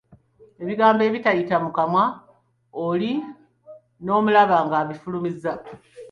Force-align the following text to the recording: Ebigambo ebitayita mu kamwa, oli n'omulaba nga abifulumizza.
Ebigambo 0.61 1.01
ebitayita 1.03 1.55
mu 1.63 1.69
kamwa, 1.77 2.03
oli 2.87 3.11
n'omulaba 4.03 4.57
nga 4.65 4.75
abifulumizza. 4.81 5.53